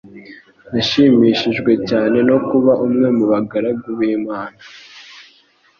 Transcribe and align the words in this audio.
Nashimishijwe 0.71 1.71
cyane 1.89 2.17
no 2.29 2.37
kuba 2.47 2.71
umwe 2.85 3.07
mu 3.17 3.25
bagaragu 3.31 3.87
b'Imana 3.97 4.59